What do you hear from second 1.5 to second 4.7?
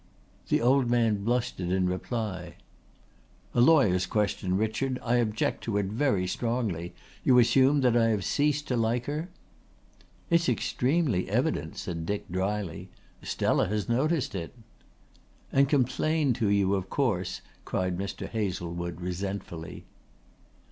in reply: "A lawyer's question,